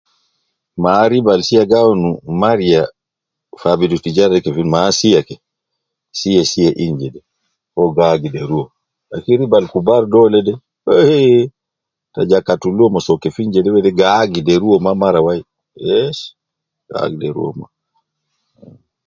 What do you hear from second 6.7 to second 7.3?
in jede,